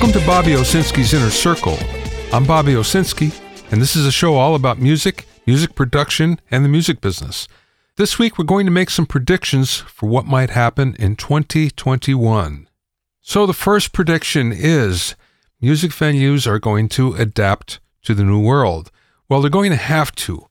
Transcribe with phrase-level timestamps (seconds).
[0.00, 1.76] Welcome to Bobby Owsinski's Inner Circle.
[2.32, 3.38] I'm Bobby Owsinski,
[3.70, 7.46] and this is a show all about music, music production, and the music business.
[7.96, 12.66] This week, we're going to make some predictions for what might happen in 2021.
[13.20, 15.16] So, the first prediction is
[15.60, 18.90] music venues are going to adapt to the new world.
[19.28, 20.46] Well, they're going to have to.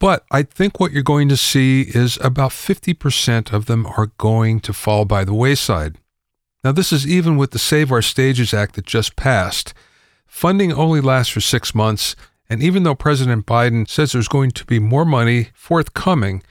[0.00, 4.58] But I think what you're going to see is about 50% of them are going
[4.58, 5.98] to fall by the wayside.
[6.64, 9.74] Now, this is even with the Save Our Stages Act that just passed.
[10.26, 12.14] Funding only lasts for six months,
[12.48, 16.42] and even though President Biden says there's going to be more money forthcoming,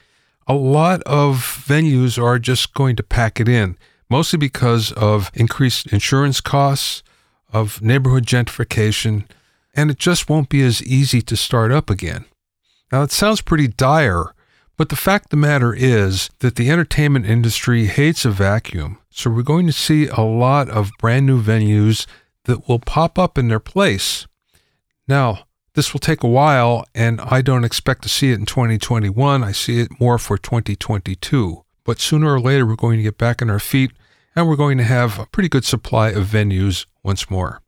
[0.46, 1.36] a lot of
[1.66, 3.78] venues are just going to pack it in,
[4.10, 7.02] mostly because of increased insurance costs,
[7.50, 9.24] of neighborhood gentrification,
[9.74, 12.26] and it just won't be as easy to start up again.
[12.90, 14.34] Now, it sounds pretty dire,
[14.82, 18.98] but the fact of the matter is that the entertainment industry hates a vacuum.
[19.10, 22.04] So we're going to see a lot of brand new venues
[22.46, 24.26] that will pop up in their place.
[25.06, 29.44] Now, this will take a while, and I don't expect to see it in 2021.
[29.44, 31.62] I see it more for 2022.
[31.84, 33.92] But sooner or later, we're going to get back on our feet
[34.34, 37.62] and we're going to have a pretty good supply of venues once more.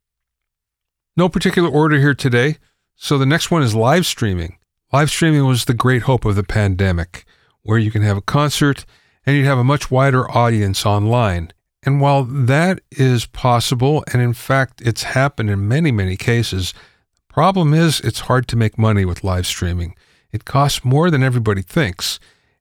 [1.17, 2.57] No particular order here today.
[2.97, 4.59] So the next one is live streaming.
[4.95, 7.25] Live streaming was the great hope of the pandemic,
[7.63, 8.85] where you can have a concert
[9.27, 11.53] and you'd have a much wider audience online.
[11.83, 16.75] And while that is possible, and in fact, it's happened in many, many cases,
[17.17, 19.97] the problem is it's hard to make money with live streaming.
[20.31, 22.21] It costs more than everybody thinks.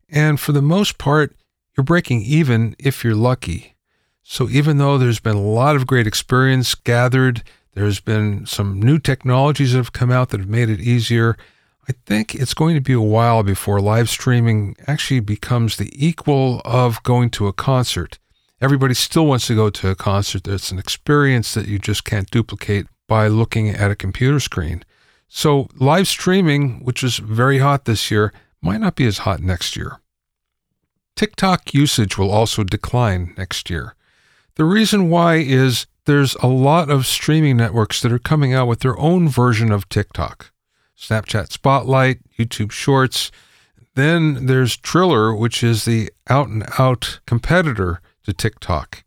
[0.10, 1.36] And for the most part,
[1.78, 3.76] you're breaking even if you're lucky.
[4.24, 7.44] So even though there's been a lot of great experience gathered,
[7.76, 11.38] there's been some new technologies that have come out that have made it easier.
[11.88, 16.62] I think it's going to be a while before live streaming actually becomes the equal
[16.64, 18.20] of going to a concert.
[18.62, 20.48] Everybody still wants to go to a concert.
[20.48, 24.86] It's an experience that you just can't duplicate by looking at a computer screen.
[25.28, 29.76] So, live streaming, which is very hot this year, might not be as hot next
[29.76, 30.00] year.
[31.18, 33.96] TikTok usage will also decline next year.
[34.56, 38.80] The reason why is there's a lot of streaming networks that are coming out with
[38.80, 40.53] their own version of TikTok.
[40.98, 43.32] Snapchat Spotlight, YouTube Shorts.
[43.96, 49.04] Then there's Triller, which is the out and out competitor to TikTok.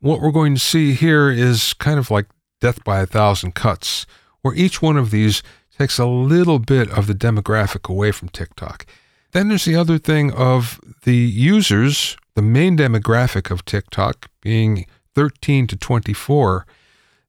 [0.00, 2.26] What we're going to see here is kind of like
[2.60, 4.06] death by a thousand cuts,
[4.42, 5.42] where each one of these
[5.78, 8.86] takes a little bit of the demographic away from TikTok.
[9.32, 15.66] Then there's the other thing of the users, the main demographic of TikTok being 13
[15.68, 16.66] to 24.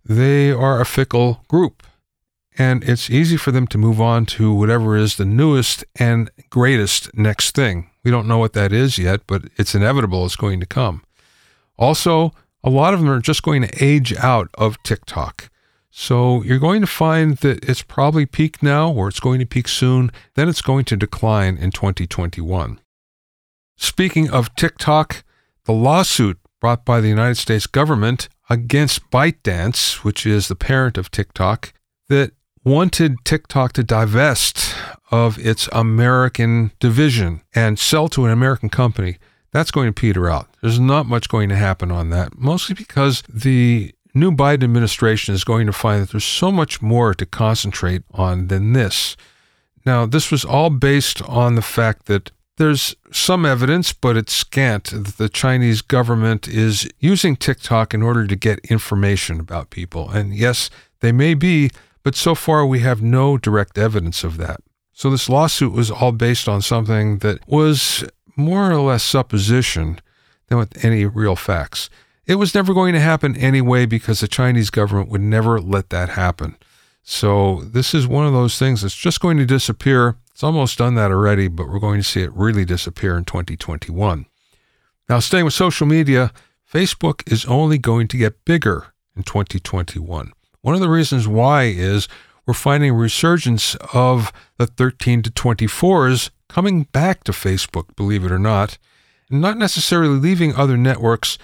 [0.04, 1.84] They are a fickle group
[2.58, 7.14] and it's easy for them to move on to whatever is the newest and greatest
[7.16, 7.90] next thing.
[8.04, 11.04] We don't know what that is yet, but it's inevitable it's going to come.
[11.78, 15.50] Also, a lot of them are just going to age out of TikTok.
[15.90, 19.68] So you're going to find that it's probably peaked now or it's going to peak
[19.68, 22.80] soon, then it's going to decline in 2021.
[23.78, 25.24] Speaking of TikTok,
[25.66, 31.12] the lawsuit brought by the United States government against ByteDance, which is the parent of
[31.12, 31.74] TikTok,
[32.10, 32.32] that
[32.64, 34.76] wanted TikTok to divest
[35.12, 39.18] of its American division and sell to an American company,
[39.52, 40.48] that's going to peter out.
[40.62, 45.44] There's not much going to happen on that, mostly because the new Biden administration is
[45.44, 49.16] going to find that there's so much more to concentrate on than this.
[49.86, 54.86] Now, this was all based on the fact that there's some evidence, but it's scant,
[54.86, 60.10] that the Chinese government is using TikTok in order to get information about people.
[60.10, 60.70] And yes,
[61.00, 61.72] they may be
[62.04, 64.62] but so far, we have no direct evidence of that.
[64.92, 68.04] So this lawsuit was all based on something that was
[68.36, 70.00] more or less supposition
[70.48, 71.90] than with any real facts.
[72.26, 76.10] It was never going to happen anyway because the Chinese government would never let that
[76.10, 76.58] happen.
[77.02, 80.16] So this is one of those things that's just going to disappear.
[80.32, 84.26] It's almost done that already, but we're going to see it really disappear in 2021.
[85.10, 86.32] Now, staying with social media,
[86.72, 90.32] Facebook is only going to get bigger in 2021.
[90.64, 92.08] One of the reasons why is
[92.46, 98.32] we're finding a resurgence of the 13 to 24s coming back to Facebook, believe it
[98.32, 98.78] or not,
[99.30, 101.38] not necessarily leaving other networks,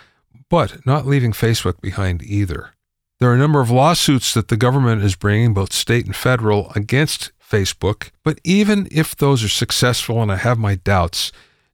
[0.49, 2.71] but not leaving Facebook behind either.
[3.19, 6.71] There are a number of lawsuits that the government is bringing, both state and federal,
[6.73, 11.33] against Facebook, but even if those are successful, and I have my doubts,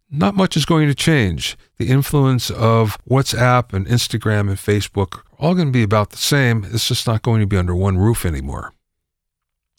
[0.09, 1.57] not much is going to change.
[1.77, 6.17] The influence of WhatsApp and Instagram and Facebook are all going to be about the
[6.17, 6.65] same.
[6.71, 8.73] It's just not going to be under one roof anymore.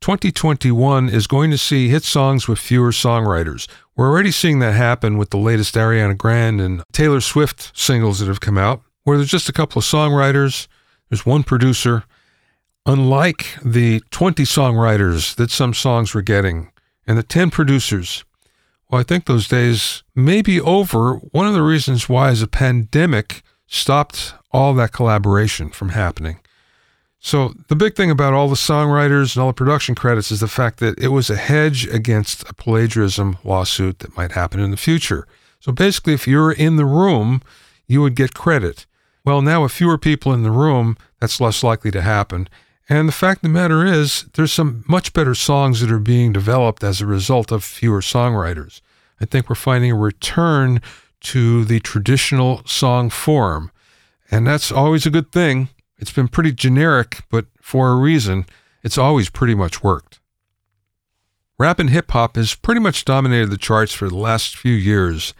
[0.01, 3.67] 2021 is going to see hit songs with fewer songwriters.
[3.97, 8.29] We're already seeing that happen with the latest Ariana Grande and Taylor Swift singles that
[8.29, 10.69] have come out, where there's just a couple of songwriters.
[11.09, 12.05] There's one producer.
[12.85, 16.71] Unlike the 20 songwriters that some songs were getting
[17.07, 18.25] and the 10 producers,
[18.89, 21.15] well, I think those days may be over.
[21.17, 26.39] One of the reasons why is a pandemic stopped all that collaboration from happening.
[27.19, 30.47] So, the big thing about all the songwriters and all the production credits is the
[30.47, 34.77] fact that it was a hedge against a plagiarism lawsuit that might happen in the
[34.77, 35.27] future.
[35.59, 37.43] So, basically, if you're in the room,
[37.89, 38.87] you would get credit.
[39.25, 42.49] Well, now with fewer people in the room, that's less likely to happen.
[42.89, 46.33] And the fact of the matter is, there's some much better songs that are being
[46.33, 48.81] developed as a result of fewer songwriters.
[49.21, 50.81] I think we're finding a return
[51.21, 53.73] to the traditional song form.
[54.31, 55.69] And that's always a good thing.
[55.99, 58.47] It's been pretty generic, but for a reason,
[58.83, 60.21] it's always pretty much worked.
[61.59, 65.33] Rap and hip hop has pretty much dominated the charts for the last few years,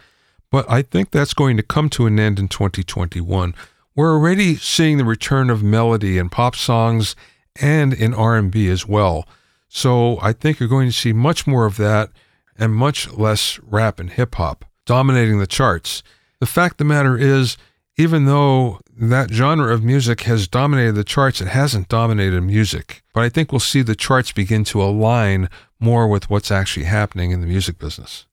[0.49, 3.53] but I think that's going to come to an end in 2021.
[3.95, 7.15] We're already seeing the return of melody in pop songs
[7.61, 9.27] and in R&B as well.
[9.67, 12.09] So I think you're going to see much more of that
[12.57, 16.01] and much less rap and hip hop dominating the charts.
[16.39, 17.57] The fact of the matter is,
[17.97, 23.03] even though that genre of music has dominated the charts, it hasn't dominated music.
[23.13, 25.49] But I think we'll see the charts begin to align
[25.79, 28.25] more with what's actually happening in the music business.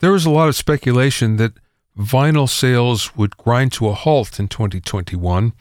[0.00, 1.52] There was a lot of speculation that
[1.98, 5.52] vinyl sales would grind to a halt in 2021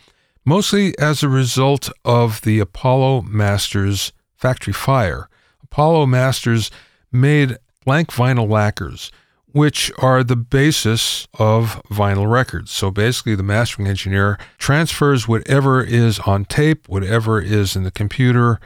[0.45, 5.29] mostly as a result of the Apollo Masters factory fire.
[5.63, 6.71] Apollo Masters
[7.11, 9.11] made blank vinyl lacquers,
[9.47, 12.71] which are the basis of vinyl records.
[12.71, 18.59] So basically, the mastering engineer transfers whatever is on tape, whatever is in the computer,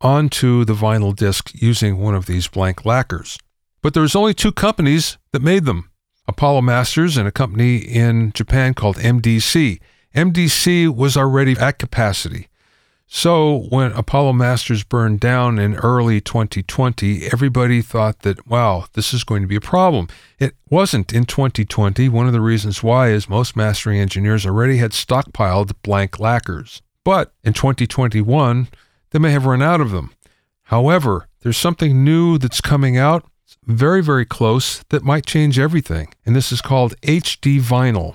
[0.00, 3.38] onto the vinyl disc using one of these blank lacquers.
[3.82, 5.90] But there was only two companies that made them
[6.26, 9.80] Apollo Masters and a company in Japan called MDC.
[10.14, 12.48] MDC was already at capacity.
[13.14, 19.22] So when Apollo Masters burned down in early 2020, everybody thought that, wow, this is
[19.22, 20.08] going to be a problem.
[20.38, 22.08] It wasn't in 2020.
[22.08, 26.80] One of the reasons why is most mastering engineers already had stockpiled blank lacquers.
[27.04, 28.68] But in 2021,
[29.10, 30.14] they may have run out of them.
[30.64, 33.26] However, there's something new that's coming out,
[33.66, 36.14] very, very close, that might change everything.
[36.24, 38.14] And this is called HD vinyl.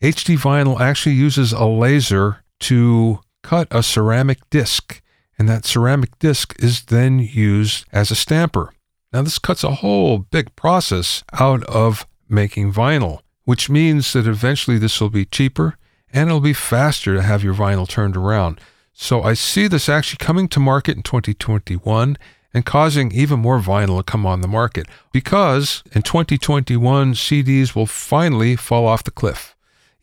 [0.00, 5.02] HD vinyl actually uses a laser to cut a ceramic disc,
[5.36, 8.72] and that ceramic disc is then used as a stamper.
[9.12, 14.78] Now, this cuts a whole big process out of making vinyl, which means that eventually
[14.78, 15.76] this will be cheaper
[16.12, 18.60] and it'll be faster to have your vinyl turned around.
[18.92, 22.16] So I see this actually coming to market in 2021
[22.54, 27.86] and causing even more vinyl to come on the market because in 2021 CDs will
[27.86, 29.54] finally fall off the cliff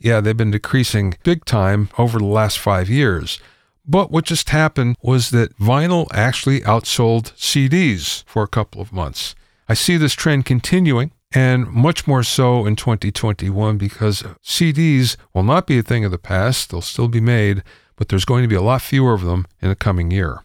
[0.06, 3.40] yeah, they've been decreasing big time over the last five years.
[3.88, 9.34] But what just happened was that vinyl actually outsold CDs for a couple of months.
[9.68, 15.66] I see this trend continuing and much more so in 2021 because CDs will not
[15.66, 16.70] be a thing of the past.
[16.70, 17.64] They'll still be made,
[17.96, 20.44] but there's going to be a lot fewer of them in the coming year.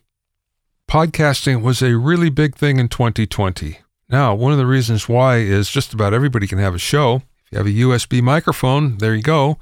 [0.88, 3.80] Podcasting was a really big thing in 2020.
[4.08, 7.58] Now, one of the reasons why is just about everybody can have a show you
[7.58, 9.58] have a USB microphone, there you go.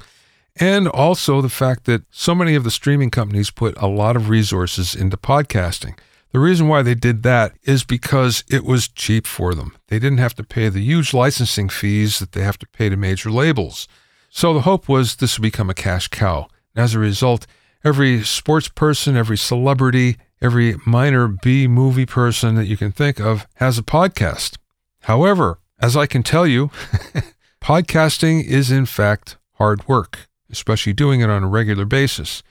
[0.57, 4.29] And also the fact that so many of the streaming companies put a lot of
[4.29, 5.99] resources into podcasting.
[6.33, 9.77] The reason why they did that is because it was cheap for them.
[9.87, 12.97] They didn't have to pay the huge licensing fees that they have to pay to
[12.97, 13.89] major labels.
[14.29, 16.49] So the hope was this would become a cash cow.
[16.77, 17.47] As a result,
[17.83, 23.47] every sports person, every celebrity, every minor B movie person that you can think of
[23.55, 24.59] has a podcast.
[25.03, 26.71] However, as I can tell you,
[27.61, 32.43] Podcasting is, in fact, hard work, especially doing it on a regular basis.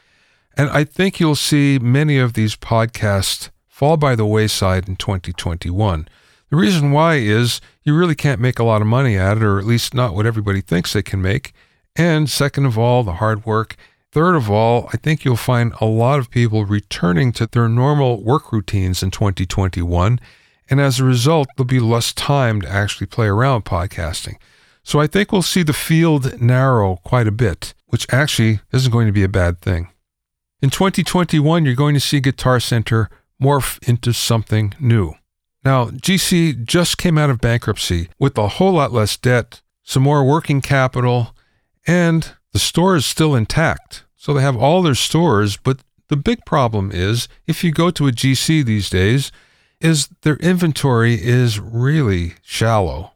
[0.55, 6.07] And I think you'll see many of these podcasts fall by the wayside in 2021.
[6.49, 9.59] The reason why is you really can't make a lot of money at it, or
[9.59, 11.53] at least not what everybody thinks they can make.
[11.95, 13.75] And second of all, the hard work.
[14.11, 18.23] Third of all, I think you'll find a lot of people returning to their normal
[18.23, 20.19] work routines in 2021.
[20.69, 24.37] And as a result, there'll be less time to actually play around podcasting.
[24.88, 29.08] So I think we'll see the field narrow quite a bit, which actually isn't going
[29.08, 29.89] to be a bad thing.
[30.62, 35.15] In 2021, you're going to see Guitar Center morph into something new.
[35.65, 40.24] Now, GC just came out of bankruptcy with a whole lot less debt, some more
[40.24, 41.36] working capital,
[41.86, 44.06] and the store is still intact.
[44.15, 48.08] So they have all their stores, but the big problem is if you go to
[48.08, 49.34] a GC these days,
[49.82, 53.12] is their inventory is really shallow.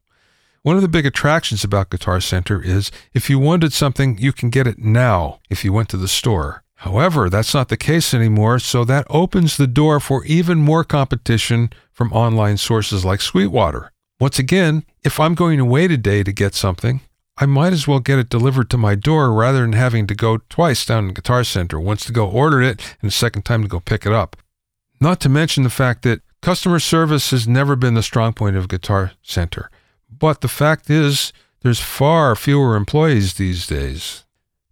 [0.64, 4.52] One of the big attractions about Guitar Center is if you wanted something, you can
[4.52, 6.64] get it now if you went to the store.
[6.76, 11.72] However, that's not the case anymore, so that opens the door for even more competition
[11.92, 13.92] from online sources like Sweetwater.
[14.20, 17.02] Once again, if I'm going to wait a day to get something,
[17.38, 20.38] I might as well get it delivered to my door rather than having to go
[20.48, 23.68] twice down to Guitar Center, once to go order it and a second time to
[23.68, 24.38] go pick it up.
[25.00, 28.68] Not to mention the fact that customer service has never been the strong point of
[28.68, 29.72] Guitar Center.
[30.12, 34.24] But the fact is, there's far fewer employees these days.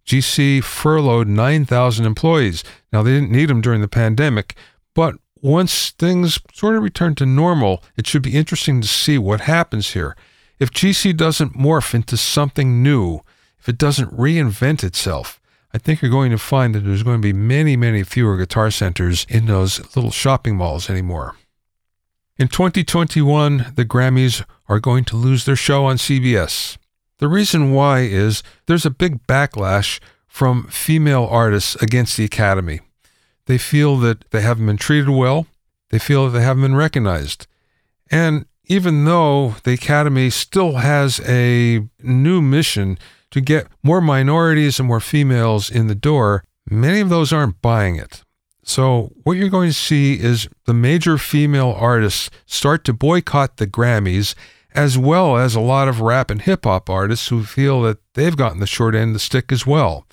[0.04, 2.64] GC furloughed 9,000 employees.
[2.92, 4.56] Now, they didn't need them during the pandemic,
[4.94, 9.42] but once things sort of return to normal, it should be interesting to see what
[9.42, 10.16] happens here.
[10.58, 13.20] If GC doesn't morph into something new,
[13.58, 15.40] if it doesn't reinvent itself,
[15.72, 18.70] I think you're going to find that there's going to be many, many fewer guitar
[18.70, 21.36] centers in those little shopping malls anymore.
[22.40, 26.78] In 2021, the Grammys are going to lose their show on CBS.
[27.18, 32.80] The reason why is there's a big backlash from female artists against the Academy.
[33.44, 35.48] They feel that they haven't been treated well,
[35.90, 37.46] they feel that they haven't been recognized.
[38.10, 42.98] And even though the Academy still has a new mission
[43.32, 47.96] to get more minorities and more females in the door, many of those aren't buying
[47.96, 48.24] it.
[48.70, 53.66] So, what you're going to see is the major female artists start to boycott the
[53.66, 54.36] Grammys
[54.76, 58.36] as well as a lot of rap and hip hop artists who feel that they've
[58.36, 60.06] gotten the short end of the stick as well.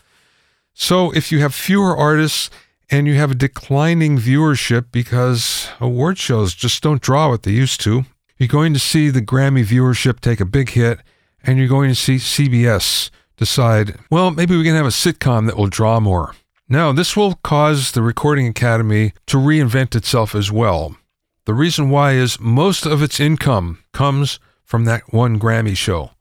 [0.73, 2.49] So if you have fewer artists
[2.89, 7.79] and you have a declining viewership because award shows just don't draw what they used
[7.81, 8.05] to,
[8.39, 11.01] you're going to see the Grammy viewership take a big hit
[11.43, 15.57] and you're going to see CBS decide, well, maybe we can have a sitcom that
[15.57, 16.33] will draw more.
[16.69, 20.97] Now, this will cause the Recording Academy to reinvent itself as well.
[21.45, 26.11] The reason why is most of its income comes from that one Grammy show.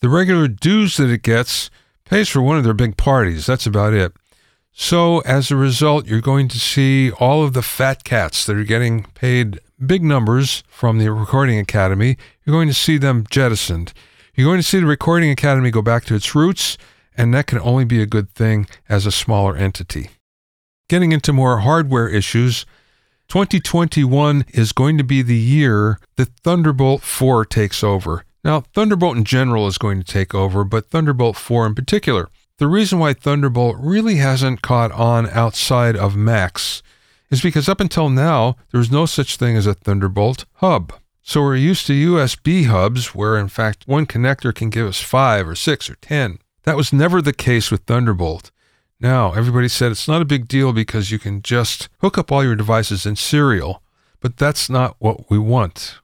[0.00, 1.70] The regular dues that it gets
[2.04, 3.46] pays for one of their big parties.
[3.46, 4.12] That's about it.
[4.70, 8.62] So, as a result, you're going to see all of the fat cats that are
[8.62, 12.16] getting paid big numbers from the Recording Academy.
[12.44, 13.92] You're going to see them jettisoned.
[14.36, 16.78] You're going to see the Recording Academy go back to its roots,
[17.16, 20.10] and that can only be a good thing as a smaller entity.
[20.88, 22.64] Getting into more hardware issues,
[23.28, 28.24] 2021 is going to be the year that Thunderbolt 4 takes over.
[28.44, 32.28] Now, Thunderbolt in general is going to take over, but Thunderbolt 4 in particular.
[32.58, 36.82] The reason why Thunderbolt really hasn't caught on outside of Macs
[37.30, 40.92] is because up until now, there was no such thing as a Thunderbolt hub.
[41.22, 45.48] So we're used to USB hubs where, in fact, one connector can give us five
[45.48, 46.38] or six or ten.
[46.66, 48.50] That was never the case with Thunderbolt.
[48.98, 52.42] Now, everybody said it's not a big deal because you can just hook up all
[52.42, 53.84] your devices in serial,
[54.18, 56.00] but that's not what we want.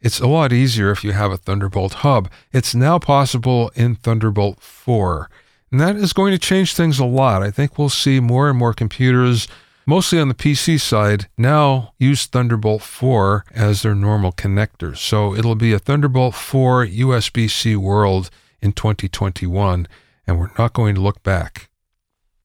[0.00, 2.28] It's a lot easier if you have a Thunderbolt hub.
[2.52, 5.30] It's now possible in Thunderbolt 4,
[5.70, 7.44] and that is going to change things a lot.
[7.44, 9.46] I think we'll see more and more computers,
[9.86, 14.96] mostly on the PC side, now use Thunderbolt 4 as their normal connector.
[14.96, 18.30] So it'll be a Thunderbolt 4 USB C world
[18.62, 19.86] in 2021,
[20.26, 21.68] and we're not going to look back.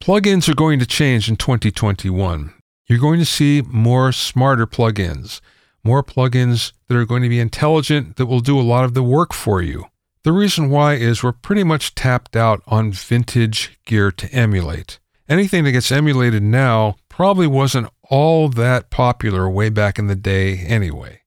[0.01, 2.53] Plugins are going to change in 2021.
[2.87, 5.41] You're going to see more smarter plugins,
[5.83, 9.03] more plugins that are going to be intelligent that will do a lot of the
[9.03, 9.85] work for you.
[10.23, 14.99] The reason why is we're pretty much tapped out on vintage gear to emulate.
[15.29, 20.59] Anything that gets emulated now probably wasn't all that popular way back in the day
[20.59, 21.21] anyway.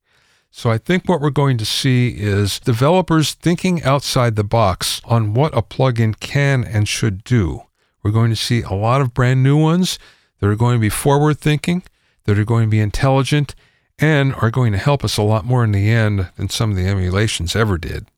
[0.50, 5.33] So I think what we're going to see is developers thinking outside the box on
[5.33, 7.62] what a plugin can and should do.
[8.02, 9.99] We're going to see a lot of brand new ones
[10.40, 11.83] that are going to be forward thinking,
[12.25, 13.54] that are going to be intelligent,
[13.99, 16.76] and are going to help us a lot more in the end than some of
[16.76, 18.09] the emulations ever did.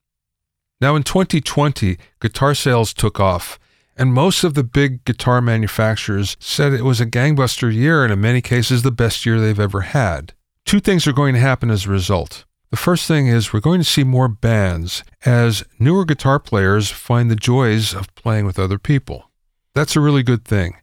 [0.81, 3.59] Now, in 2020, guitar sales took off,
[3.97, 8.21] and most of the big guitar manufacturers said it was a gangbuster year and, in
[8.21, 10.33] many cases, the best year they've ever had.
[10.64, 12.45] Two things are going to happen as a result.
[12.71, 17.31] The first thing is we're going to see more bands as newer guitar players find
[17.31, 19.31] the joys of playing with other people.
[19.75, 20.76] That's a really good thing.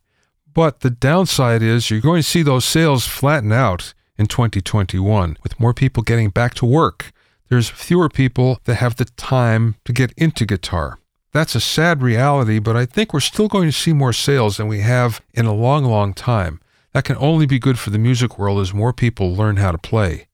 [0.53, 5.59] But the downside is you're going to see those sales flatten out in 2021 with
[5.59, 7.11] more people getting back to work.
[7.49, 10.99] There's fewer people that have the time to get into guitar.
[11.31, 14.67] That's a sad reality, but I think we're still going to see more sales than
[14.67, 16.59] we have in a long, long time.
[16.93, 19.77] That can only be good for the music world as more people learn how to
[19.77, 20.27] play.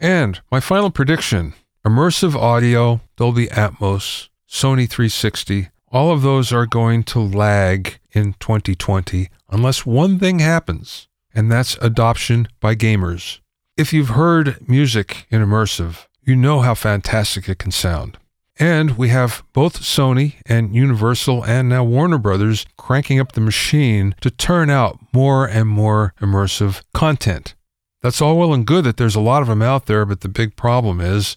[0.00, 1.54] And my final prediction
[1.84, 9.28] immersive audio, Dolby Atmos, Sony 360, all of those are going to lag in 2020
[9.50, 13.40] unless one thing happens, and that's adoption by gamers.
[13.76, 18.18] If you've heard music in immersive, you know how fantastic it can sound.
[18.58, 24.16] And we have both Sony and Universal and now Warner Brothers cranking up the machine
[24.20, 27.54] to turn out more and more immersive content.
[28.02, 30.28] That's all well and good that there's a lot of them out there, but the
[30.28, 31.36] big problem is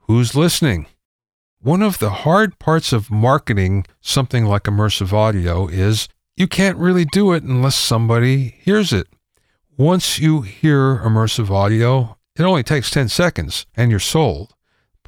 [0.00, 0.86] who's listening?
[1.60, 7.04] One of the hard parts of marketing something like immersive audio is you can't really
[7.06, 9.06] do it unless somebody hears it.
[9.76, 14.54] Once you hear immersive audio, it only takes 10 seconds and you're sold.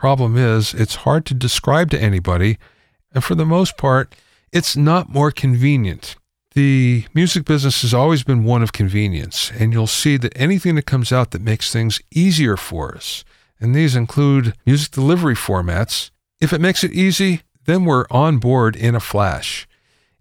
[0.01, 2.57] Problem is, it's hard to describe to anybody,
[3.13, 4.15] and for the most part,
[4.51, 6.17] it's not more convenient.
[6.55, 10.87] The music business has always been one of convenience, and you'll see that anything that
[10.87, 13.27] comes out that makes things easier for us,
[13.61, 18.77] and these include music delivery formats, if it makes it easy, then we're on board
[18.77, 19.69] in a flash.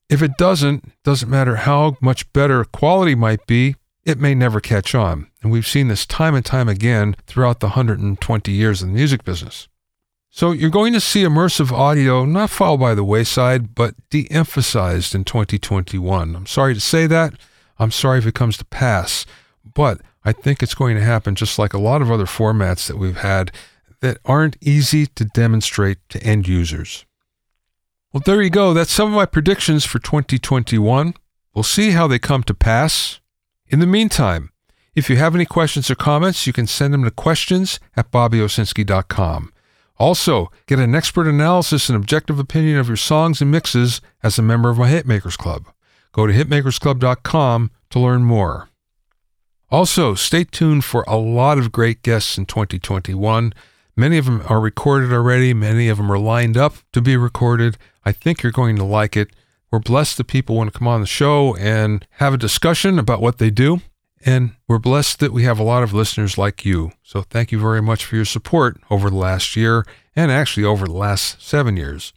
[0.09, 4.93] If it doesn't, doesn't matter how much better quality might be, it may never catch
[4.93, 5.27] on.
[5.41, 9.23] And we've seen this time and time again throughout the 120 years of the music
[9.23, 9.68] business.
[10.31, 15.15] So you're going to see immersive audio not fall by the wayside, but de emphasized
[15.15, 16.35] in 2021.
[16.35, 17.33] I'm sorry to say that.
[17.79, 19.25] I'm sorry if it comes to pass,
[19.73, 22.97] but I think it's going to happen just like a lot of other formats that
[22.97, 23.51] we've had
[24.01, 27.05] that aren't easy to demonstrate to end users.
[28.13, 28.73] Well, there you go.
[28.73, 31.15] That's some of my predictions for 2021.
[31.53, 33.19] We'll see how they come to pass.
[33.67, 34.51] In the meantime,
[34.95, 39.53] if you have any questions or comments, you can send them to questions at bobbyowsinski.com.
[39.99, 44.41] Also, get an expert analysis and objective opinion of your songs and mixes as a
[44.41, 45.67] member of my Hitmakers Club.
[46.13, 48.69] Go to hitmakersclub.com to learn more.
[49.69, 53.53] Also, stay tuned for a lot of great guests in 2021.
[53.95, 57.77] Many of them are recorded already, many of them are lined up to be recorded.
[58.05, 59.29] I think you're going to like it.
[59.69, 63.21] We're blessed that people want to come on the show and have a discussion about
[63.21, 63.81] what they do.
[64.25, 66.91] And we're blessed that we have a lot of listeners like you.
[67.03, 69.85] So thank you very much for your support over the last year
[70.15, 72.13] and actually over the last seven years.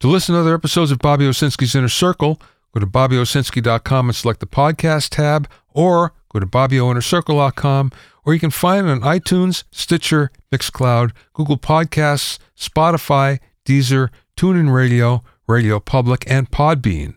[0.00, 2.40] To listen to other episodes of Bobby Owsinski's Inner Circle,
[2.72, 7.92] go to bobbyowsinski.com and select the podcast tab, or go to bobbyoinnercircle.com,
[8.24, 15.22] or you can find it on iTunes, Stitcher, Mixcloud, Google Podcasts, Spotify, Deezer, TuneIn Radio,
[15.46, 17.16] Radio Public, and Podbean.